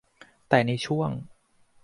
[0.49, 1.11] แต่ในช่วง